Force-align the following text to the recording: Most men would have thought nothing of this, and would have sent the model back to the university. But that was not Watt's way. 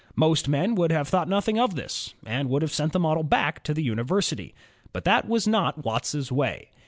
Most 0.15 0.47
men 0.49 0.73
would 0.73 0.91
have 0.91 1.07
thought 1.07 1.29
nothing 1.29 1.59
of 1.59 1.75
this, 1.75 2.15
and 2.25 2.49
would 2.49 2.63
have 2.63 2.73
sent 2.73 2.91
the 2.91 2.99
model 2.99 3.21
back 3.21 3.63
to 3.65 3.71
the 3.71 3.83
university. 3.83 4.55
But 4.93 5.03
that 5.03 5.27
was 5.27 5.47
not 5.47 5.85
Watt's 5.85 6.31
way. 6.31 6.69